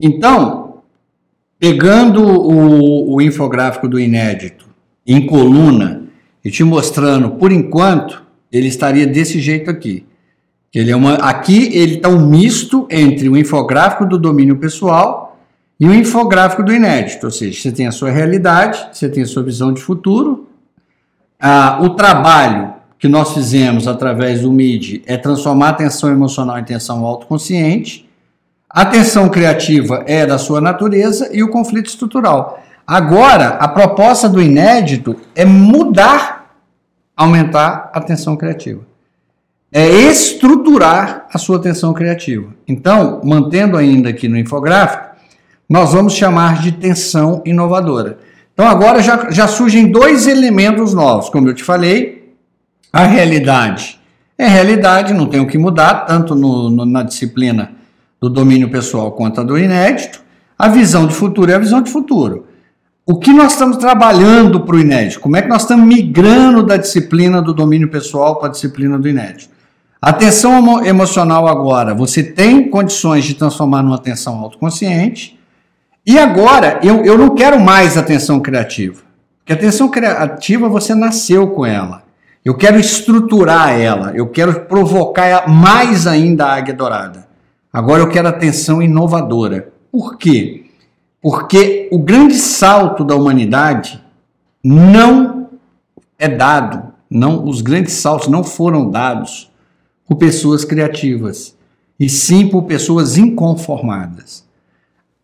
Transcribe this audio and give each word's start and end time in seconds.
Então, 0.00 0.82
pegando 1.58 2.22
o, 2.22 3.14
o 3.14 3.22
infográfico 3.22 3.88
do 3.88 3.98
inédito 3.98 4.66
em 5.06 5.26
coluna 5.26 6.04
e 6.44 6.50
te 6.50 6.62
mostrando, 6.62 7.30
por 7.32 7.50
enquanto, 7.50 8.22
ele 8.52 8.68
estaria 8.68 9.06
desse 9.06 9.40
jeito 9.40 9.70
aqui. 9.70 10.04
Ele 10.74 10.90
é 10.90 10.96
uma, 10.96 11.14
aqui 11.14 11.70
ele 11.76 11.94
está 11.94 12.08
um 12.08 12.28
misto 12.28 12.86
entre 12.90 13.28
o 13.28 13.36
infográfico 13.36 14.04
do 14.04 14.18
domínio 14.18 14.56
pessoal 14.56 15.38
e 15.80 15.86
o 15.86 15.94
infográfico 15.94 16.62
do 16.62 16.72
inédito, 16.72 17.26
ou 17.26 17.32
seja, 17.32 17.60
você 17.60 17.72
tem 17.72 17.86
a 17.86 17.92
sua 17.92 18.10
realidade, 18.10 18.88
você 18.92 19.08
tem 19.08 19.22
a 19.22 19.26
sua 19.26 19.42
visão 19.42 19.72
de 19.72 19.80
futuro, 19.80 20.48
ah, 21.40 21.78
o 21.82 21.90
trabalho 21.90 22.74
que 22.98 23.08
nós 23.08 23.34
fizemos 23.34 23.86
através 23.86 24.40
do 24.40 24.50
MID 24.50 25.02
é 25.06 25.16
transformar 25.16 25.66
a 25.66 25.70
atenção 25.70 26.10
emocional 26.10 26.56
em 26.56 26.62
atenção 26.62 27.04
autoconsciente, 27.04 28.05
a 28.68 28.82
atenção 28.82 29.28
criativa 29.28 30.04
é 30.06 30.26
da 30.26 30.38
sua 30.38 30.60
natureza 30.60 31.30
e 31.32 31.42
o 31.42 31.50
conflito 31.50 31.86
estrutural. 31.86 32.62
Agora, 32.86 33.48
a 33.60 33.68
proposta 33.68 34.28
do 34.28 34.40
inédito 34.40 35.16
é 35.34 35.44
mudar, 35.44 36.54
aumentar 37.16 37.90
a 37.92 37.98
atenção 37.98 38.36
criativa 38.36 38.82
é 39.72 39.88
estruturar 39.88 41.26
a 41.30 41.36
sua 41.36 41.56
atenção 41.56 41.92
criativa. 41.92 42.46
Então, 42.66 43.20
mantendo 43.22 43.76
ainda 43.76 44.08
aqui 44.08 44.26
no 44.26 44.38
infográfico, 44.38 45.04
nós 45.68 45.92
vamos 45.92 46.14
chamar 46.14 46.62
de 46.62 46.72
tensão 46.72 47.42
inovadora. 47.44 48.18
Então, 48.54 48.66
agora 48.66 49.02
já, 49.02 49.30
já 49.30 49.46
surgem 49.46 49.90
dois 49.90 50.26
elementos 50.26 50.94
novos. 50.94 51.28
Como 51.28 51.48
eu 51.48 51.54
te 51.54 51.62
falei, 51.62 52.32
a 52.90 53.04
realidade 53.04 54.00
é 54.38 54.46
realidade, 54.46 55.12
não 55.12 55.26
tem 55.26 55.40
o 55.40 55.46
que 55.46 55.58
mudar, 55.58 56.06
tanto 56.06 56.34
no, 56.34 56.70
no, 56.70 56.86
na 56.86 57.02
disciplina 57.02 57.72
do 58.20 58.28
domínio 58.28 58.70
pessoal 58.70 59.12
quanto 59.12 59.40
a 59.40 59.44
do 59.44 59.58
inédito. 59.58 60.22
A 60.58 60.68
visão 60.68 61.06
de 61.06 61.14
futuro 61.14 61.50
é 61.50 61.54
a 61.54 61.58
visão 61.58 61.82
de 61.82 61.90
futuro. 61.90 62.46
O 63.04 63.18
que 63.18 63.32
nós 63.32 63.52
estamos 63.52 63.76
trabalhando 63.76 64.60
para 64.60 64.76
o 64.76 64.80
inédito? 64.80 65.20
Como 65.20 65.36
é 65.36 65.42
que 65.42 65.48
nós 65.48 65.62
estamos 65.62 65.86
migrando 65.86 66.62
da 66.62 66.76
disciplina 66.76 67.40
do 67.40 67.54
domínio 67.54 67.88
pessoal 67.88 68.36
para 68.36 68.48
a 68.48 68.50
disciplina 68.50 68.98
do 68.98 69.08
inédito? 69.08 69.54
Atenção 70.00 70.84
emocional 70.84 71.46
agora, 71.46 71.94
você 71.94 72.22
tem 72.22 72.68
condições 72.68 73.24
de 73.24 73.34
transformar 73.34 73.82
numa 73.82 73.96
atenção 73.96 74.38
autoconsciente. 74.38 75.38
E 76.04 76.18
agora, 76.18 76.80
eu, 76.82 77.04
eu 77.04 77.16
não 77.16 77.34
quero 77.34 77.60
mais 77.60 77.96
atenção 77.96 78.40
criativa. 78.40 79.02
Porque 79.38 79.52
atenção 79.52 79.88
criativa 79.88 80.68
você 80.68 80.94
nasceu 80.94 81.48
com 81.48 81.64
ela. 81.64 82.02
Eu 82.44 82.54
quero 82.54 82.78
estruturar 82.78 83.70
ela, 83.70 84.12
eu 84.14 84.28
quero 84.28 84.66
provocar 84.66 85.48
mais 85.48 86.06
ainda 86.06 86.46
a 86.46 86.54
águia 86.54 86.74
dourada. 86.74 87.25
Agora 87.76 88.02
eu 88.02 88.08
quero 88.08 88.26
atenção 88.26 88.80
inovadora. 88.80 89.70
Por 89.92 90.16
quê? 90.16 90.64
Porque 91.20 91.90
o 91.92 91.98
grande 91.98 92.34
salto 92.34 93.04
da 93.04 93.14
humanidade 93.14 94.02
não 94.64 95.50
é 96.18 96.26
dado, 96.26 96.94
não 97.10 97.46
os 97.46 97.60
grandes 97.60 97.92
saltos 97.92 98.28
não 98.28 98.42
foram 98.42 98.90
dados 98.90 99.52
por 100.06 100.16
pessoas 100.16 100.64
criativas, 100.64 101.54
e 102.00 102.08
sim 102.08 102.48
por 102.48 102.62
pessoas 102.62 103.18
inconformadas. 103.18 104.46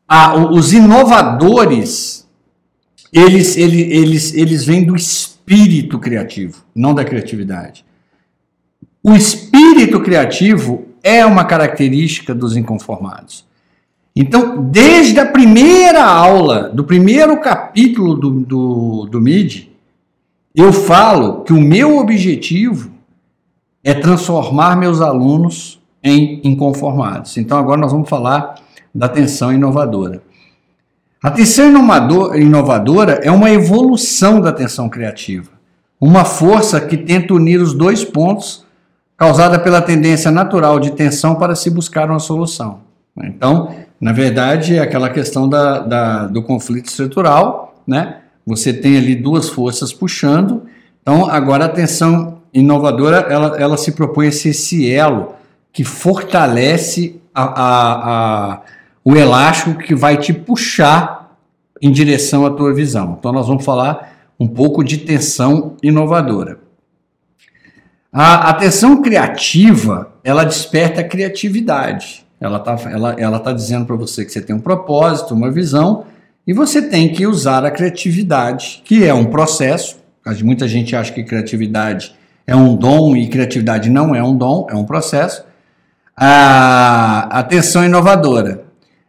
Ah, 0.07 0.37
os 0.37 0.75
inovadores, 0.75 2.29
eles, 3.11 3.57
eles, 3.57 3.91
eles, 3.91 4.35
eles 4.35 4.65
vêm 4.67 4.85
do 4.85 4.95
espírito 4.95 5.99
criativo, 5.99 6.63
não 6.75 6.95
da 6.95 7.03
criatividade. 7.03 7.83
O 9.03 9.15
espírito 9.15 10.03
criativo 10.03 10.92
é 11.03 11.25
uma 11.25 11.45
característica 11.45 12.35
dos 12.35 12.57
inconformados. 12.57 13.45
Então, 14.15 14.63
desde 14.63 15.19
a 15.19 15.27
primeira 15.27 16.05
aula, 16.05 16.69
do 16.69 16.85
primeiro 16.85 17.41
capítulo 17.41 18.15
do, 18.15 18.31
do, 18.31 19.07
do 19.11 19.21
MID, 19.21 19.73
eu 20.55 20.73
falo 20.73 21.43
que 21.45 21.53
o 21.53 21.61
meu 21.61 21.97
objetivo 21.97 22.91
é 23.83 23.95
transformar 23.95 24.77
meus 24.77 25.01
alunos 25.01 25.81
em 26.03 26.41
inconformados. 26.45 27.37
Então 27.37 27.59
agora 27.59 27.81
nós 27.81 27.93
vamos 27.93 28.09
falar 28.09 28.57
da 28.95 29.07
atenção 29.07 29.53
inovadora. 29.53 30.23
A 31.23 31.29
atenção 31.29 31.67
inovadora 32.35 33.21
é 33.23 33.31
uma 33.31 33.51
evolução 33.51 34.41
da 34.41 34.51
atenção 34.51 34.89
criativa, 34.89 35.51
uma 36.01 36.25
força 36.25 36.81
que 36.81 36.97
tenta 36.97 37.33
unir 37.33 37.61
os 37.61 37.73
dois 37.73 38.05
pontos 38.05 38.62
causada 39.23 39.57
pela 39.57 39.81
tendência 39.81 40.33
natural 40.33 40.81
de 40.81 40.91
tensão 40.91 41.37
para 41.37 41.55
se 41.55 41.71
buscar 41.71 42.11
uma 42.11 42.19
solução. 42.19 42.81
Então, 43.23 43.73
na 44.01 44.11
verdade, 44.11 44.79
é 44.79 44.81
aquela 44.81 45.09
questão 45.09 45.49
da, 45.49 45.79
da, 45.79 46.27
do 46.27 46.43
conflito 46.43 46.87
estrutural, 46.87 47.73
né? 47.87 48.17
Você 48.45 48.73
tem 48.73 48.97
ali 48.97 49.15
duas 49.15 49.49
forças 49.49 49.93
puxando. 49.93 50.65
Então, 51.01 51.31
agora 51.31 51.63
a 51.63 51.69
atenção 51.69 52.39
inovadora, 52.53 53.19
ela, 53.31 53.57
ela 53.61 53.77
se 53.77 53.93
propõe 53.93 54.27
a 54.27 54.33
ser 54.33 54.49
esse 54.49 54.91
elo 54.91 55.37
que 55.73 55.85
fortalece 55.85 57.21
a, 57.33 57.45
a, 57.45 57.93
a, 58.55 58.61
o 59.05 59.15
elástico 59.15 59.79
que 59.79 59.95
vai 59.95 60.17
te 60.17 60.33
puxar 60.33 61.37
em 61.81 61.93
direção 61.93 62.45
à 62.45 62.51
tua 62.51 62.75
visão. 62.75 63.17
Então, 63.21 63.31
nós 63.31 63.47
vamos 63.47 63.65
falar 63.65 64.17
um 64.39 64.49
pouco 64.49 64.83
de 64.83 64.99
tensão 64.99 65.77
inovadora. 65.81 66.59
A 68.13 68.51
atenção 68.51 69.01
criativa, 69.01 70.13
ela 70.23 70.45
desperta 70.45 71.01
a 71.01 71.05
criatividade. 71.05 72.27
Ela 72.39 72.59
está 72.59 72.77
ela, 72.91 73.15
ela 73.19 73.41
tá 73.41 73.53
dizendo 73.53 73.87
para 73.87 73.97
você 73.97 74.23
que 74.23 74.31
você 74.31 74.43
tem 74.43 74.55
um 74.55 74.61
propósito, 74.61 75.33
uma 75.33 75.51
visão, 75.51 76.05
e 76.47 76.53
você 76.53 76.83
tem 76.83 77.11
que 77.11 77.27
usar 77.27 77.65
a 77.65 77.71
criatividade, 77.71 78.83
que 78.85 79.03
é 79.03 79.15
um 79.15 79.25
processo. 79.25 79.97
Muita 80.45 80.69
gente 80.69 80.95
acha 80.95 81.11
que 81.11 81.25
criatividade 81.25 82.15
é 82.47 82.55
um 82.55 82.77
dom 82.77 83.17
e 83.17 83.29
criatividade 83.29 83.89
não 83.89 84.15
é 84.15 84.23
um 84.23 84.37
dom, 84.37 84.67
é 84.69 84.75
um 84.75 84.85
processo. 84.85 85.45
A 86.15 87.39
atenção 87.39 87.83
inovadora 87.83 88.65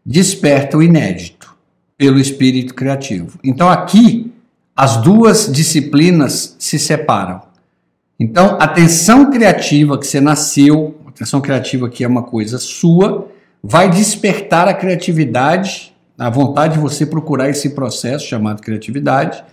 desperta 0.05 0.77
o 0.77 0.83
inédito 0.83 1.53
pelo 1.97 2.19
espírito 2.19 2.73
criativo. 2.73 3.37
Então 3.43 3.69
aqui 3.69 4.31
as 4.73 4.97
duas 4.97 5.51
disciplinas 5.51 6.55
se 6.57 6.79
separam. 6.79 7.41
Então, 8.19 8.57
atenção 8.59 9.31
criativa 9.31 9.97
que 9.97 10.07
você 10.07 10.21
nasceu, 10.21 10.95
atenção 11.07 11.41
criativa 11.41 11.89
que 11.89 12.03
é 12.03 12.07
uma 12.07 12.23
coisa 12.23 12.57
sua, 12.57 13.27
vai 13.63 13.89
despertar 13.89 14.67
a 14.67 14.73
criatividade, 14.73 15.93
a 16.17 16.29
vontade 16.29 16.73
de 16.73 16.79
você 16.79 17.05
procurar 17.05 17.49
esse 17.49 17.71
processo 17.71 18.27
chamado 18.27 18.61
criatividade 18.61 19.43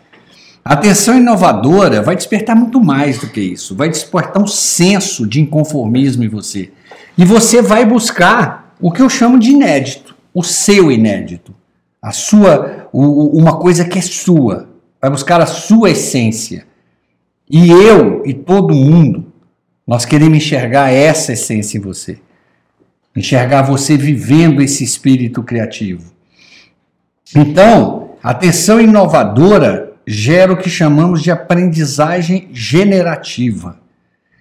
a 0.65 0.75
atenção 0.75 1.17
inovadora 1.17 2.03
vai 2.03 2.15
despertar 2.15 2.55
muito 2.55 2.81
mais 2.81 3.19
do 3.19 3.29
que 3.29 3.41
isso, 3.41 3.75
vai 3.75 3.89
despertar 3.89 4.43
um 4.43 4.47
senso 4.47 5.27
de 5.27 5.41
inconformismo 5.41 6.23
em 6.23 6.29
você. 6.29 6.71
E 7.17 7.25
você 7.25 7.63
vai 7.63 7.85
buscar 7.85 8.75
o 8.81 8.93
que 8.93 9.01
eu 9.01 9.09
chamo 9.09 9.39
de 9.39 9.51
inédito, 9.51 10.15
o 10.35 10.43
seu 10.43 10.93
inédito, 10.93 11.55
a 12.01 12.13
sua, 12.13 12.89
o, 12.93 13.39
uma 13.39 13.59
coisa 13.59 13.85
que 13.85 13.99
é 13.99 14.03
sua, 14.03 14.69
vai 15.01 15.11
buscar 15.11 15.41
a 15.41 15.47
sua 15.47 15.91
essência. 15.91 16.67
E 17.51 17.69
eu 17.69 18.23
e 18.25 18.33
todo 18.33 18.75
mundo, 18.75 19.33
nós 19.87 20.05
queremos 20.05 20.39
enxergar 20.39 20.91
essa 20.91 21.33
essência 21.33 21.77
em 21.77 21.81
você. 21.81 22.19
Enxergar 23.17 23.63
você 23.63 23.97
vivendo 23.97 24.63
esse 24.63 24.85
espírito 24.85 25.43
criativo. 25.43 26.13
Então, 27.35 28.15
a 28.23 28.31
atenção 28.31 28.81
inovadora 28.81 29.95
gera 30.07 30.53
o 30.53 30.57
que 30.57 30.71
chamamos 30.71 31.23
de 31.23 31.31
aprendizagem 31.33 32.49
generativa. 32.53 33.81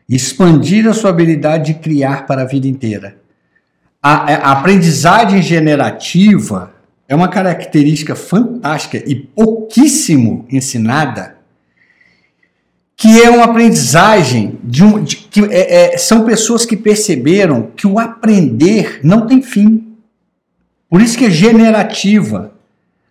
Expandir 0.07 0.87
a 0.87 0.93
sua 0.93 1.09
habilidade 1.09 1.73
de 1.73 1.79
criar 1.79 2.27
para 2.27 2.43
a 2.43 2.45
vida 2.45 2.67
inteira. 2.67 3.17
A, 4.01 4.33
a 4.33 4.51
aprendizagem 4.51 5.41
generativa 5.41 6.73
é 7.07 7.15
uma 7.15 7.27
característica 7.27 8.15
fantástica 8.15 8.97
e 8.97 9.15
pouquíssimo 9.15 10.45
ensinada, 10.51 11.38
que 12.99 13.21
é 13.21 13.29
uma 13.29 13.45
aprendizagem 13.45 14.59
de 14.61 14.83
um, 14.83 15.01
de, 15.01 15.15
que 15.15 15.39
é, 15.45 15.93
é, 15.93 15.97
são 15.97 16.25
pessoas 16.25 16.65
que 16.65 16.75
perceberam 16.75 17.69
que 17.73 17.87
o 17.87 17.97
aprender 17.97 18.99
não 19.01 19.25
tem 19.25 19.41
fim. 19.41 19.87
Por 20.89 21.01
isso 21.01 21.17
que 21.17 21.23
é 21.23 21.29
generativa. 21.29 22.51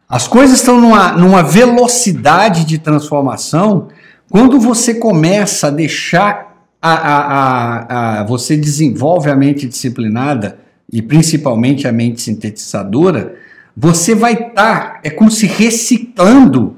As 0.07 0.29
coisas 0.29 0.59
estão 0.59 0.79
numa, 0.79 1.13
numa 1.13 1.43
velocidade 1.43 2.67
de 2.67 2.77
transformação 2.77 3.89
quando 4.31 4.61
você 4.61 4.93
começa 4.93 5.69
a 5.69 5.71
deixar 5.71 6.55
a, 6.83 6.93
a, 6.93 7.19
a, 7.23 8.21
a, 8.21 8.25
você 8.25 8.59
desenvolve 8.59 9.31
a 9.31 9.35
mente 9.35 9.67
disciplinada 9.67 10.59
e 10.93 11.01
principalmente 11.01 11.89
a 11.89 11.93
mente 11.93 12.21
sintetizadora, 12.21 13.37
você 13.75 14.15
vai 14.15 14.35
estar, 14.35 14.53
tá, 14.53 15.01
é 15.03 15.09
como 15.09 15.31
se 15.31 15.47
reciclando 15.47 16.77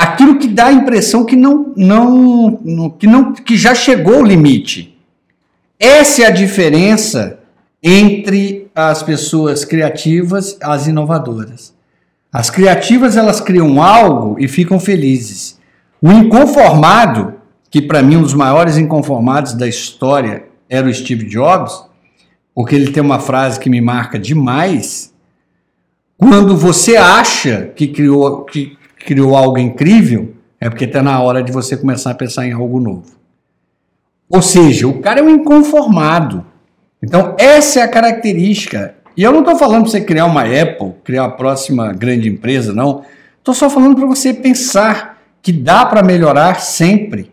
aquilo 0.00 0.38
que 0.38 0.48
dá 0.48 0.68
a 0.68 0.72
impressão 0.72 1.26
que 1.26 1.36
não, 1.36 1.74
não, 1.76 2.90
que 2.98 3.06
não, 3.06 3.34
que 3.34 3.54
já 3.54 3.74
chegou 3.74 4.14
ao 4.14 4.24
limite. 4.24 4.98
Essa 5.78 6.22
é 6.22 6.26
a 6.26 6.30
diferença 6.30 7.38
entre 7.82 8.70
as 8.74 9.02
pessoas 9.02 9.62
criativas, 9.62 10.56
as 10.62 10.86
inovadoras. 10.86 11.74
As 12.32 12.48
criativas 12.48 13.14
elas 13.14 13.42
criam 13.42 13.82
algo 13.82 14.36
e 14.38 14.48
ficam 14.48 14.80
felizes. 14.80 15.58
O 16.00 16.10
inconformado, 16.10 17.34
que 17.70 17.82
para 17.82 18.02
mim 18.02 18.16
um 18.16 18.22
dos 18.22 18.32
maiores 18.32 18.78
inconformados 18.78 19.52
da 19.52 19.68
história 19.68 20.44
era 20.66 20.88
o 20.88 20.94
Steve 20.94 21.26
Jobs, 21.26 21.84
porque 22.54 22.74
ele 22.74 22.90
tem 22.90 23.02
uma 23.02 23.20
frase 23.20 23.60
que 23.60 23.68
me 23.68 23.82
marca 23.82 24.18
demais. 24.18 25.12
Quando 26.16 26.56
você 26.56 26.96
acha 26.96 27.70
que 27.76 27.88
criou, 27.88 28.44
que 28.44 28.79
criou 29.04 29.36
algo 29.36 29.58
incrível, 29.58 30.34
é 30.60 30.68
porque 30.68 30.84
está 30.84 31.02
na 31.02 31.20
hora 31.20 31.42
de 31.42 31.50
você 31.50 31.76
começar 31.76 32.10
a 32.10 32.14
pensar 32.14 32.46
em 32.46 32.52
algo 32.52 32.78
novo. 32.78 33.18
Ou 34.28 34.42
seja, 34.42 34.86
o 34.86 35.00
cara 35.00 35.20
é 35.20 35.22
um 35.22 35.30
inconformado. 35.30 36.44
Então, 37.02 37.34
essa 37.38 37.80
é 37.80 37.82
a 37.82 37.88
característica. 37.88 38.94
E 39.16 39.22
eu 39.22 39.32
não 39.32 39.40
estou 39.40 39.56
falando 39.56 39.82
para 39.82 39.90
você 39.90 40.00
criar 40.00 40.26
uma 40.26 40.42
Apple, 40.42 40.92
criar 41.02 41.24
a 41.24 41.30
próxima 41.30 41.92
grande 41.92 42.28
empresa, 42.28 42.72
não. 42.72 43.02
Estou 43.38 43.54
só 43.54 43.68
falando 43.68 43.96
para 43.96 44.06
você 44.06 44.32
pensar 44.32 45.18
que 45.42 45.50
dá 45.50 45.84
para 45.84 46.02
melhorar 46.02 46.60
sempre. 46.60 47.32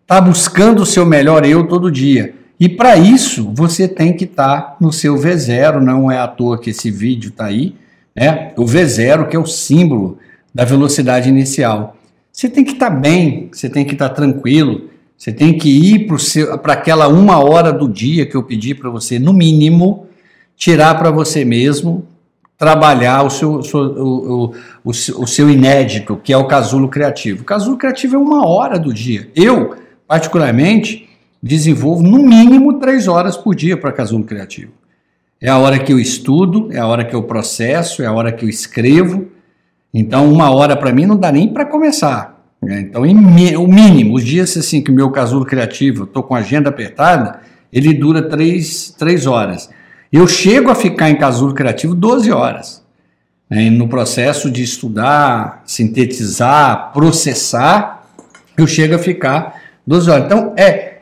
Está 0.00 0.20
buscando 0.20 0.82
o 0.82 0.86
seu 0.86 1.06
melhor 1.06 1.46
eu 1.46 1.68
todo 1.68 1.90
dia. 1.90 2.34
E 2.58 2.68
para 2.68 2.96
isso, 2.96 3.52
você 3.54 3.86
tem 3.86 4.14
que 4.14 4.24
estar 4.24 4.60
tá 4.60 4.76
no 4.80 4.92
seu 4.92 5.16
V0, 5.16 5.80
não 5.80 6.10
é 6.10 6.18
à 6.18 6.26
toa 6.26 6.58
que 6.58 6.70
esse 6.70 6.90
vídeo 6.90 7.28
está 7.28 7.46
aí, 7.46 7.74
né? 8.14 8.52
O 8.56 8.64
V0, 8.64 9.28
que 9.28 9.36
é 9.36 9.38
o 9.38 9.46
símbolo 9.46 10.18
da 10.54 10.64
velocidade 10.64 11.28
inicial. 11.28 11.96
Você 12.32 12.48
tem 12.48 12.64
que 12.64 12.72
estar 12.72 12.90
tá 12.90 12.96
bem, 12.96 13.48
você 13.52 13.68
tem 13.68 13.84
que 13.84 13.92
estar 13.92 14.08
tá 14.08 14.14
tranquilo, 14.14 14.90
você 15.16 15.32
tem 15.32 15.56
que 15.56 15.68
ir 15.68 16.06
para 16.62 16.72
aquela 16.72 17.08
uma 17.08 17.38
hora 17.38 17.72
do 17.72 17.88
dia 17.88 18.26
que 18.26 18.34
eu 18.34 18.42
pedi 18.42 18.74
para 18.74 18.90
você, 18.90 19.18
no 19.18 19.32
mínimo, 19.32 20.06
tirar 20.56 20.98
para 20.98 21.10
você 21.10 21.44
mesmo, 21.44 22.06
trabalhar 22.56 23.22
o 23.24 23.30
seu, 23.30 23.60
o, 23.60 23.76
o, 23.76 24.54
o, 24.84 24.90
o, 24.90 25.26
seu 25.26 25.50
inédito, 25.50 26.16
que 26.16 26.32
é 26.32 26.36
o 26.36 26.46
casulo 26.46 26.88
criativo. 26.88 27.42
O 27.42 27.44
casulo 27.44 27.76
criativo 27.76 28.16
é 28.16 28.18
uma 28.18 28.46
hora 28.46 28.78
do 28.78 28.92
dia. 28.92 29.28
Eu, 29.34 29.76
particularmente, 30.06 31.08
desenvolvo 31.42 32.02
no 32.02 32.18
mínimo 32.22 32.78
três 32.78 33.08
horas 33.08 33.36
por 33.36 33.54
dia 33.54 33.76
para 33.76 33.90
casulo 33.90 34.24
criativo. 34.24 34.72
É 35.40 35.48
a 35.50 35.58
hora 35.58 35.78
que 35.78 35.92
eu 35.92 35.98
estudo, 35.98 36.68
é 36.72 36.78
a 36.78 36.86
hora 36.86 37.04
que 37.04 37.14
eu 37.14 37.22
processo, 37.24 38.00
é 38.00 38.06
a 38.06 38.12
hora 38.12 38.30
que 38.30 38.44
eu 38.44 38.48
escrevo. 38.48 39.26
Então, 39.92 40.32
uma 40.32 40.50
hora 40.50 40.76
para 40.76 40.92
mim 40.92 41.04
não 41.04 41.16
dá 41.16 41.30
nem 41.30 41.52
para 41.52 41.66
começar. 41.66 42.40
Né? 42.62 42.80
Então, 42.80 43.04
em, 43.04 43.16
o 43.56 43.66
mínimo, 43.66 44.14
os 44.14 44.24
dias 44.24 44.56
assim 44.56 44.80
que 44.80 44.90
o 44.90 44.94
meu 44.94 45.10
casulo 45.10 45.44
criativo, 45.44 46.04
estou 46.04 46.22
com 46.22 46.34
a 46.34 46.38
agenda 46.38 46.70
apertada, 46.70 47.40
ele 47.72 47.92
dura 47.92 48.22
três, 48.22 48.94
três 48.96 49.26
horas. 49.26 49.68
Eu 50.12 50.26
chego 50.26 50.70
a 50.70 50.74
ficar 50.74 51.10
em 51.10 51.16
casulo 51.16 51.54
criativo 51.54 51.94
12 51.94 52.30
horas. 52.30 52.82
Né? 53.50 53.68
No 53.68 53.88
processo 53.88 54.50
de 54.50 54.62
estudar, 54.62 55.62
sintetizar, 55.66 56.92
processar, 56.92 58.06
eu 58.56 58.66
chego 58.66 58.94
a 58.94 58.98
ficar 58.98 59.60
12 59.86 60.10
horas. 60.10 60.24
Então, 60.26 60.54
é, 60.56 60.98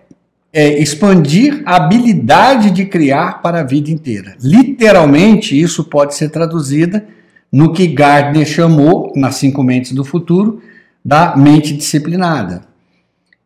é 0.53 0.81
expandir 0.81 1.63
a 1.65 1.77
habilidade 1.77 2.71
de 2.71 2.87
criar 2.87 3.41
para 3.41 3.61
a 3.61 3.65
vida 3.65 3.91
inteira. 3.91 4.37
Literalmente, 4.43 5.61
isso 5.61 5.85
pode 5.85 6.15
ser 6.15 6.29
traduzida 6.31 7.05
no 7.53 7.73
que 7.73 7.87
Gardner 7.87 8.47
chamou, 8.47 9.13
nas 9.17 9.37
Cinco 9.37 9.63
Mentes 9.63 9.93
do 9.93 10.05
Futuro, 10.05 10.63
da 11.05 11.37
mente 11.37 11.75
disciplinada. 11.75 12.63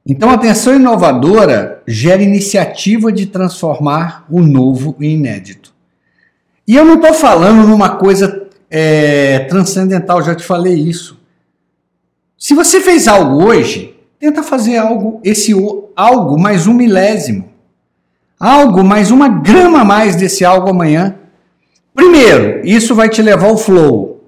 Então, 0.06 0.30
atenção 0.30 0.76
inovadora 0.76 1.82
gera 1.86 2.22
iniciativa 2.22 3.10
de 3.10 3.26
transformar 3.26 4.26
o 4.28 4.40
novo 4.40 4.94
em 5.00 5.14
inédito. 5.14 5.72
E 6.68 6.76
eu 6.76 6.84
não 6.84 6.94
estou 6.94 7.14
falando 7.14 7.66
numa 7.66 7.96
coisa 7.96 8.48
é, 8.70 9.40
transcendental, 9.40 10.22
já 10.22 10.34
te 10.34 10.44
falei 10.44 10.74
isso. 10.74 11.18
Se 12.36 12.52
você 12.52 12.80
fez 12.80 13.08
algo 13.08 13.44
hoje, 13.44 13.96
tenta 14.18 14.42
fazer 14.42 14.76
algo, 14.76 15.20
esse 15.24 15.52
algo 15.96 16.38
mais 16.38 16.66
um 16.66 16.74
milésimo. 16.74 17.48
Algo 18.38 18.84
mais 18.84 19.10
uma 19.10 19.28
grama 19.28 19.80
a 19.80 19.84
mais 19.84 20.16
desse 20.16 20.44
algo 20.44 20.68
amanhã. 20.68 21.14
Primeiro, 21.94 22.66
isso 22.66 22.94
vai 22.94 23.08
te 23.08 23.22
levar 23.22 23.46
ao 23.46 23.56
flow. 23.56 24.24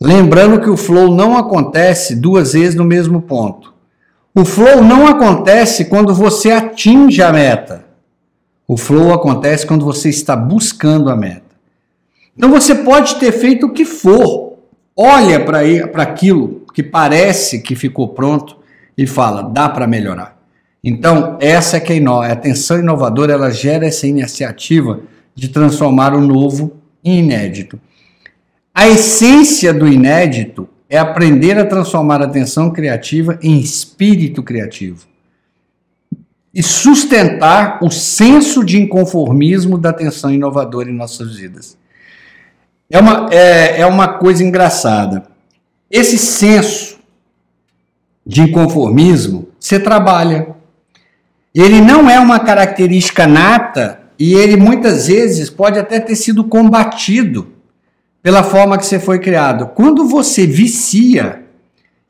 Lembrando 0.00 0.60
que 0.60 0.70
o 0.70 0.76
flow 0.76 1.14
não 1.14 1.36
acontece 1.36 2.14
duas 2.14 2.52
vezes 2.52 2.74
no 2.74 2.84
mesmo 2.84 3.22
ponto. 3.22 3.72
O 4.34 4.44
flow 4.44 4.82
não 4.82 5.06
acontece 5.06 5.84
quando 5.84 6.14
você 6.14 6.50
atinge 6.50 7.22
a 7.22 7.32
meta. 7.32 7.84
O 8.66 8.76
flow 8.76 9.12
acontece 9.12 9.66
quando 9.66 9.84
você 9.84 10.08
está 10.08 10.34
buscando 10.34 11.10
a 11.10 11.16
meta. 11.16 11.42
Então 12.36 12.50
você 12.50 12.74
pode 12.74 13.16
ter 13.16 13.32
feito 13.32 13.66
o 13.66 13.72
que 13.72 13.84
for, 13.84 14.58
olha 14.96 15.40
para 15.40 16.02
aquilo 16.02 16.62
que 16.74 16.82
parece 16.82 17.60
que 17.60 17.76
ficou 17.76 18.08
pronto 18.08 18.56
e 18.96 19.06
fala, 19.06 19.42
dá 19.42 19.68
para 19.68 19.86
melhorar. 19.86 20.36
Então, 20.82 21.38
essa 21.40 21.76
é 21.78 21.80
que 21.80 21.92
é 21.92 22.04
a 22.04 22.32
atenção 22.32 22.78
inovadora, 22.78 23.32
ela 23.32 23.50
gera 23.50 23.86
essa 23.86 24.06
iniciativa 24.06 25.00
de 25.34 25.48
transformar 25.48 26.12
o 26.12 26.20
novo 26.20 26.72
inédito. 27.12 27.78
A 28.74 28.88
essência 28.88 29.72
do 29.72 29.86
inédito 29.86 30.68
é 30.88 30.98
aprender 30.98 31.58
a 31.58 31.66
transformar 31.66 32.22
a 32.22 32.24
atenção 32.24 32.70
criativa 32.70 33.38
em 33.42 33.58
espírito 33.58 34.42
criativo 34.42 35.06
e 36.54 36.62
sustentar 36.62 37.78
o 37.82 37.90
senso 37.90 38.64
de 38.64 38.80
inconformismo 38.80 39.76
da 39.76 39.90
atenção 39.90 40.32
inovadora 40.32 40.88
em 40.88 40.94
nossas 40.94 41.36
vidas. 41.36 41.76
É 42.88 43.00
uma, 43.00 43.28
é, 43.32 43.80
é 43.80 43.86
uma 43.86 44.06
coisa 44.06 44.44
engraçada. 44.44 45.26
Esse 45.90 46.16
senso 46.16 46.98
de 48.24 48.42
inconformismo 48.42 49.48
você 49.58 49.80
trabalha. 49.80 50.48
Ele 51.54 51.80
não 51.80 52.08
é 52.08 52.18
uma 52.20 52.38
característica 52.38 53.26
nata 53.26 54.03
e 54.18 54.34
ele 54.34 54.56
muitas 54.56 55.06
vezes 55.06 55.50
pode 55.50 55.78
até 55.78 55.98
ter 56.00 56.14
sido 56.14 56.44
combatido 56.44 57.48
pela 58.22 58.42
forma 58.42 58.78
que 58.78 58.86
você 58.86 58.98
foi 58.98 59.18
criado. 59.18 59.68
Quando 59.74 60.06
você 60.08 60.46
vicia 60.46 61.44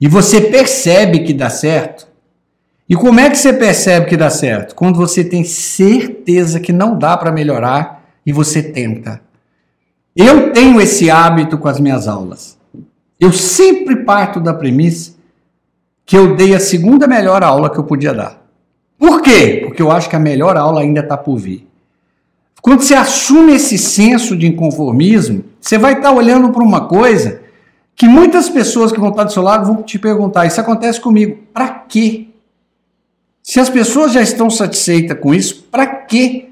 e 0.01 0.07
você 0.07 0.41
percebe 0.41 1.21
que 1.21 1.33
dá 1.33 1.51
certo, 1.51 2.07
e 2.89 2.95
como 2.95 3.19
é 3.19 3.31
que 3.31 3.37
você 3.37 3.53
percebe 3.53 4.07
que 4.07 4.17
dá 4.17 4.29
certo? 4.29 4.75
Quando 4.75 4.97
você 4.97 5.25
tem 5.25 5.43
certeza 5.43 6.61
que 6.61 6.73
não 6.73 6.99
dá 6.99 7.17
para 7.17 7.33
melhorar 7.33 8.05
e 8.27 8.33
você 8.33 8.63
tenta. 8.63 9.21
Eu 10.15 10.53
tenho 10.53 10.81
esse 10.81 11.11
hábito 11.11 11.59
com 11.59 11.67
as 11.67 11.81
minhas 11.81 12.07
aulas. 12.07 12.59
Eu 13.19 13.33
sempre 13.33 14.05
parto 14.05 14.39
da 14.39 14.53
premissa 14.53 15.15
que 16.05 16.17
eu 16.17 16.37
dei 16.37 16.55
a 16.55 16.61
segunda 16.61 17.07
melhor 17.07 17.43
aula 17.43 17.71
que 17.71 17.79
eu 17.79 17.85
podia 17.85 18.13
dar. 18.13 18.45
Por 18.99 19.23
quê? 19.23 19.63
Porque 19.65 19.81
eu 19.81 19.91
acho 19.91 20.09
que 20.09 20.17
a 20.17 20.21
melhor 20.21 20.57
aula 20.57 20.83
ainda 20.83 21.01
está 21.01 21.17
por 21.17 21.37
vir. 21.39 21.67
Quando 22.65 22.81
você 22.81 22.95
assume 22.95 23.53
esse 23.53 23.77
senso 23.77 24.35
de 24.35 24.47
inconformismo, 24.47 25.45
você 25.61 25.77
vai 25.77 25.93
estar 25.93 26.13
olhando 26.13 26.51
para 26.51 26.65
uma 26.65 26.89
coisa 26.89 27.43
que 27.95 28.09
muitas 28.09 28.49
pessoas 28.49 28.91
que 28.91 28.99
vão 28.99 29.11
estar 29.11 29.25
do 29.25 29.33
seu 29.35 29.43
lado 29.43 29.67
vão 29.67 29.83
te 29.83 29.99
perguntar: 29.99 30.47
Isso 30.47 30.63
acontece 30.63 30.99
comigo, 30.99 31.41
para 31.53 31.69
quê? 31.69 32.29
Se 33.43 33.61
as 33.61 33.69
pessoas 33.69 34.15
já 34.15 34.23
estão 34.23 34.49
satisfeitas 34.49 35.21
com 35.21 35.35
isso, 35.35 35.67
para 35.71 35.85
quê? 35.85 36.49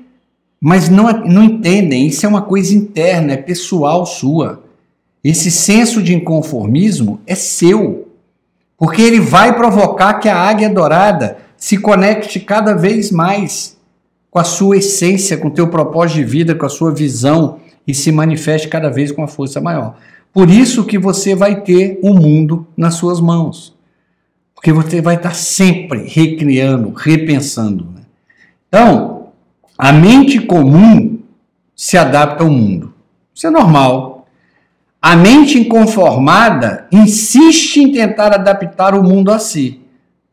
Mas 0.60 0.90
não, 0.90 1.10
não 1.24 1.44
entendem, 1.44 2.08
isso 2.08 2.26
é 2.26 2.28
uma 2.28 2.42
coisa 2.42 2.74
interna, 2.74 3.32
é 3.32 3.38
pessoal 3.38 4.04
sua. 4.04 4.62
Esse 5.24 5.50
senso 5.50 6.02
de 6.02 6.14
inconformismo 6.14 7.22
é 7.26 7.34
seu, 7.34 8.06
porque 8.76 9.00
ele 9.00 9.18
vai 9.18 9.56
provocar 9.56 10.12
que 10.20 10.28
a 10.28 10.36
águia 10.36 10.68
dourada 10.68 11.38
se 11.56 11.78
conecte 11.78 12.38
cada 12.38 12.74
vez 12.74 13.10
mais 13.10 13.71
com 14.32 14.38
a 14.38 14.44
sua 14.44 14.78
essência, 14.78 15.36
com 15.36 15.48
o 15.48 15.50
teu 15.50 15.68
propósito 15.68 16.16
de 16.16 16.24
vida, 16.24 16.54
com 16.54 16.64
a 16.64 16.70
sua 16.70 16.90
visão 16.90 17.58
e 17.86 17.92
se 17.92 18.10
manifeste 18.10 18.66
cada 18.66 18.88
vez 18.88 19.12
com 19.12 19.20
uma 19.20 19.28
força 19.28 19.60
maior. 19.60 19.96
Por 20.32 20.48
isso 20.48 20.86
que 20.86 20.98
você 20.98 21.34
vai 21.34 21.60
ter 21.60 22.00
o 22.02 22.14
mundo 22.14 22.66
nas 22.74 22.94
suas 22.94 23.20
mãos. 23.20 23.76
Porque 24.54 24.72
você 24.72 25.02
vai 25.02 25.16
estar 25.16 25.34
sempre 25.34 26.08
recriando, 26.08 26.94
repensando. 26.94 27.84
Né? 27.94 28.00
Então, 28.68 29.26
a 29.76 29.92
mente 29.92 30.40
comum 30.40 31.18
se 31.76 31.98
adapta 31.98 32.42
ao 32.42 32.50
mundo. 32.50 32.94
Isso 33.34 33.46
é 33.46 33.50
normal. 33.50 34.26
A 35.02 35.14
mente 35.14 35.58
inconformada 35.58 36.86
insiste 36.90 37.82
em 37.82 37.92
tentar 37.92 38.32
adaptar 38.32 38.94
o 38.94 39.02
mundo 39.02 39.30
a 39.30 39.38
si. 39.38 39.82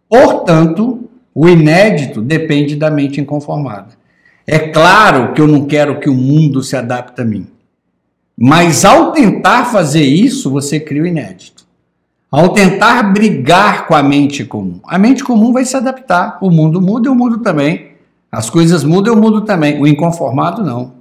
Portanto, 0.08 1.09
o 1.34 1.48
inédito 1.48 2.22
depende 2.22 2.76
da 2.76 2.90
mente 2.90 3.22
inconformada. 3.22 3.98
É 4.46 4.60
claro 4.60 5.34
que 5.34 5.42
eu 5.42 5.48
não 5.48 5.66
quero 5.66 6.00
que 6.00 6.10
o 6.10 6.16
mundo 6.16 6.64
se 6.64 6.76
adapte 6.76 7.22
a 7.22 7.26
mim. 7.26 7.48
Mas 8.38 8.84
ao 8.86 9.12
tentar 9.12 9.66
fazer 9.66 10.04
isso, 10.04 10.50
você 10.50 10.80
cria 10.80 11.04
o 11.04 11.08
inédito. 11.08 11.66
Ao 12.32 12.50
tentar 12.50 13.04
brigar 13.12 13.88
com 13.88 13.96
a 13.96 14.02
mente 14.02 14.46
comum, 14.46 14.80
a 14.88 14.98
mente 14.98 15.24
comum 15.24 15.52
vai 15.52 15.66
se 15.66 15.76
adaptar. 15.76 16.38
O 16.42 16.50
mundo 16.50 16.82
muda 16.82 17.08
e 17.08 17.12
o 17.12 17.16
mundo 17.16 17.40
também. 17.40 17.92
As 18.32 18.50
coisas 18.50 18.84
mudam 18.84 19.14
e 19.14 19.18
o 19.18 19.20
mundo 19.20 19.42
também. 19.42 19.82
O 19.82 19.88
inconformado 19.88 20.64
não. 20.64 20.94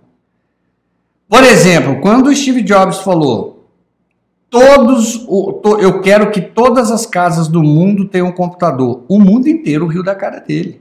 Por 1.29 1.45
exemplo, 1.45 2.01
quando 2.01 2.29
o 2.29 2.35
Steve 2.35 2.63
Jobs 2.63 2.99
falou: 2.99 3.58
todos, 4.51 5.27
eu 5.81 6.01
quero 6.01 6.31
que 6.31 6.41
todas 6.41 6.91
as 6.91 7.07
casas 7.07 7.49
do 7.49 7.63
mundo 7.63 8.07
tenham 8.07 8.29
um 8.29 8.33
computador, 8.33 9.05
o 9.09 9.19
mundo 9.19 9.49
inteiro 9.49 9.87
riu 9.87 10.03
da 10.03 10.15
cara 10.15 10.41
dele. 10.41 10.81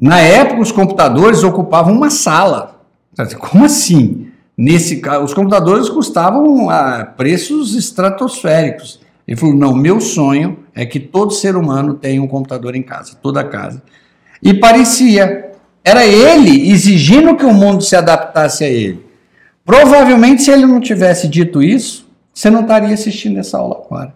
Na 0.00 0.20
época, 0.20 0.60
os 0.60 0.70
computadores 0.70 1.42
ocupavam 1.42 1.92
uma 1.92 2.10
sala. 2.10 2.80
Como 3.38 3.64
assim? 3.64 4.28
Nesse, 4.56 5.02
os 5.22 5.34
computadores 5.34 5.88
custavam 5.88 6.70
a 6.70 7.04
preços 7.04 7.74
estratosféricos. 7.74 9.00
Ele 9.26 9.36
falou: 9.36 9.54
não, 9.54 9.74
meu 9.74 10.00
sonho 10.00 10.60
é 10.74 10.86
que 10.86 10.98
todo 10.98 11.32
ser 11.32 11.56
humano 11.56 11.94
tenha 11.94 12.22
um 12.22 12.26
computador 12.26 12.74
em 12.74 12.82
casa, 12.82 13.16
toda 13.20 13.44
casa. 13.44 13.82
E 14.42 14.54
parecia, 14.54 15.52
era 15.84 16.06
ele 16.06 16.70
exigindo 16.70 17.36
que 17.36 17.44
o 17.44 17.52
mundo 17.52 17.82
se 17.82 17.94
adaptasse 17.94 18.64
a 18.64 18.68
ele. 18.68 19.04
Provavelmente, 19.64 20.42
se 20.42 20.50
ele 20.50 20.64
não 20.64 20.80
tivesse 20.80 21.28
dito 21.28 21.62
isso, 21.62 22.07
você 22.38 22.50
não 22.50 22.60
estaria 22.60 22.94
assistindo 22.94 23.36
essa 23.40 23.58
aula 23.58 23.82
agora. 23.84 24.14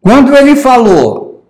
Quando 0.00 0.36
ele 0.36 0.54
falou 0.54 1.44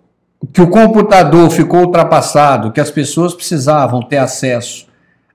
que 0.51 0.59
o 0.59 0.67
computador 0.67 1.47
ficou 1.51 1.81
ultrapassado, 1.81 2.71
que 2.71 2.81
as 2.81 2.89
pessoas 2.89 3.35
precisavam 3.35 4.01
ter 4.01 4.17
acesso 4.17 4.87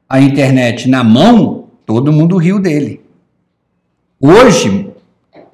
à 0.09 0.21
internet 0.21 0.89
na 0.89 1.05
mão, 1.05 1.69
todo 1.87 2.13
mundo 2.13 2.37
riu 2.37 2.59
dele. 2.59 3.01
Hoje, 4.21 4.93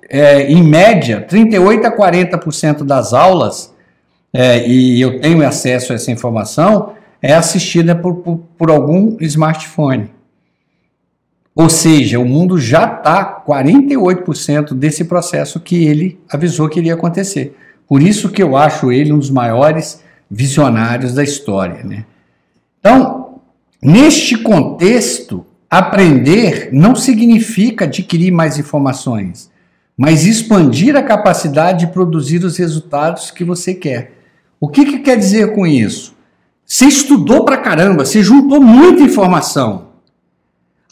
é, 0.08 0.50
em 0.50 0.62
média, 0.62 1.20
38 1.20 1.88
a 1.88 1.94
40% 1.94 2.84
das 2.84 3.12
aulas, 3.12 3.74
é, 4.32 4.66
e 4.66 4.98
eu 4.98 5.20
tenho 5.20 5.46
acesso 5.46 5.92
a 5.92 5.96
essa 5.96 6.10
informação, 6.10 6.94
é 7.20 7.34
assistida 7.34 7.94
por, 7.94 8.14
por, 8.14 8.38
por 8.56 8.70
algum 8.70 9.14
smartphone. 9.20 10.10
Ou 11.54 11.68
seja, 11.68 12.18
o 12.18 12.24
mundo 12.24 12.58
já 12.58 12.84
está 12.84 13.42
48% 13.46 14.74
desse 14.74 15.04
processo 15.04 15.60
que 15.60 15.84
ele 15.84 16.18
avisou 16.30 16.68
que 16.68 16.78
iria 16.80 16.94
acontecer. 16.94 17.56
Por 17.86 18.02
isso 18.02 18.30
que 18.30 18.42
eu 18.42 18.56
acho 18.56 18.90
ele 18.90 19.12
um 19.12 19.18
dos 19.18 19.30
maiores 19.30 20.02
visionários 20.30 21.14
da 21.14 21.22
história. 21.22 21.84
Né? 21.84 22.06
Então, 22.80 23.40
neste 23.82 24.38
contexto, 24.38 25.44
aprender 25.68 26.70
não 26.72 26.94
significa 26.94 27.84
adquirir 27.84 28.30
mais 28.30 28.58
informações 28.58 29.52
mas 29.96 30.24
expandir 30.24 30.96
a 30.96 31.02
capacidade 31.02 31.86
de 31.86 31.92
produzir 31.92 32.44
os 32.44 32.56
resultados 32.56 33.30
que 33.30 33.44
você 33.44 33.74
quer. 33.74 34.12
O 34.58 34.68
que, 34.68 34.84
que 34.84 34.98
quer 35.00 35.16
dizer 35.16 35.54
com 35.54 35.66
isso? 35.66 36.14
Você 36.64 36.86
estudou 36.86 37.44
pra 37.44 37.58
caramba, 37.58 38.04
você 38.04 38.22
juntou 38.22 38.60
muita 38.60 39.02
informação. 39.02 39.91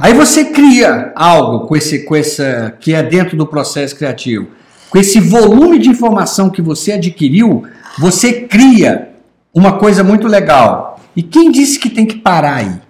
Aí 0.00 0.14
você 0.14 0.46
cria 0.46 1.12
algo 1.14 1.66
com 1.66 1.76
esse, 1.76 2.04
com 2.04 2.16
essa 2.16 2.74
que 2.80 2.94
é 2.94 3.02
dentro 3.02 3.36
do 3.36 3.46
processo 3.46 3.94
criativo. 3.94 4.48
Com 4.88 4.96
esse 4.96 5.20
volume 5.20 5.78
de 5.78 5.90
informação 5.90 6.48
que 6.48 6.62
você 6.62 6.92
adquiriu, 6.92 7.64
você 7.98 8.32
cria 8.42 9.10
uma 9.52 9.78
coisa 9.78 10.02
muito 10.02 10.26
legal. 10.26 10.98
E 11.14 11.22
quem 11.22 11.50
disse 11.50 11.78
que 11.78 11.90
tem 11.90 12.06
que 12.06 12.16
parar 12.16 12.56
aí? 12.56 12.80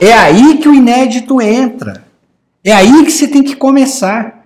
É 0.00 0.12
aí 0.12 0.58
que 0.58 0.68
o 0.68 0.74
inédito 0.74 1.40
entra. 1.40 2.04
É 2.64 2.72
aí 2.72 3.04
que 3.04 3.12
você 3.12 3.28
tem 3.28 3.44
que 3.44 3.54
começar. 3.54 4.44